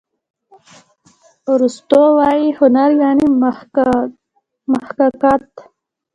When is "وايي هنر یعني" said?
2.17-3.25